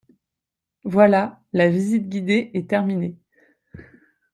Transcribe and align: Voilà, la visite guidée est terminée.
Voilà, 0.83 1.43
la 1.53 1.69
visite 1.69 2.09
guidée 2.09 2.49
est 2.55 2.67
terminée. 2.67 3.19